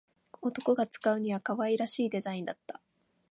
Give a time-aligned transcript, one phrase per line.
[0.41, 2.81] 男が使うには可愛らしいデザインだった